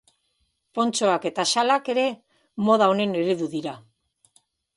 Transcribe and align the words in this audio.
Pontxoak 0.77 1.27
eta 1.29 1.45
xalak 1.49 1.91
ere 1.95 2.07
moda 2.71 2.89
honen 2.95 3.15
eredu 3.21 3.51
dira. 3.55 3.77